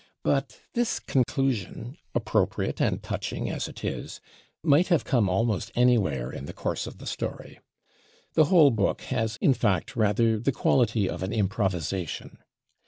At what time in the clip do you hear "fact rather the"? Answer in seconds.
9.53-10.51